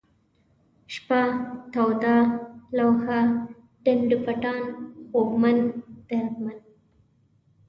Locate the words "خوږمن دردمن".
5.09-6.57